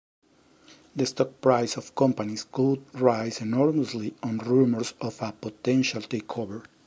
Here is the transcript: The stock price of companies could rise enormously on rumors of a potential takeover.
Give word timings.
The 0.95 1.05
stock 1.05 1.41
price 1.41 1.77
of 1.77 1.93
companies 1.93 2.43
could 2.51 2.81
rise 2.99 3.39
enormously 3.39 4.15
on 4.23 4.39
rumors 4.39 4.95
of 4.99 5.21
a 5.21 5.31
potential 5.31 6.01
takeover. 6.01 6.65